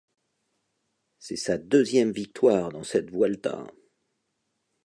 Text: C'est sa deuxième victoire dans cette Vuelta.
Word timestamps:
C'est 1.19 1.35
sa 1.35 1.59
deuxième 1.59 2.11
victoire 2.11 2.69
dans 2.71 2.81
cette 2.81 3.11
Vuelta. 3.11 3.67